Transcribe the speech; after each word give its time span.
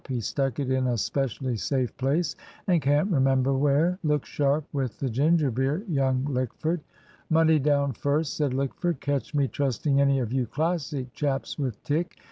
He 0.09 0.19
stuck 0.19 0.59
it 0.59 0.71
in 0.71 0.87
a 0.87 0.97
specially 0.97 1.55
safe 1.55 1.95
place, 1.95 2.35
and 2.65 2.81
can't 2.81 3.11
remember 3.11 3.53
where. 3.53 3.99
Look 4.03 4.25
sharp 4.25 4.65
with 4.73 4.97
the 4.97 5.11
ginger 5.11 5.51
beer, 5.51 5.83
young 5.87 6.23
Lickford." 6.25 6.79
"Money 7.29 7.59
down 7.59 7.91
first," 7.93 8.33
said 8.35 8.51
Lickford. 8.51 8.99
"Catch 8.99 9.35
me 9.35 9.47
trusting 9.47 10.01
any 10.01 10.17
of 10.17 10.33
you 10.33 10.47
Classic 10.47 11.13
chaps 11.13 11.59
with 11.59 11.83
tick! 11.83 12.15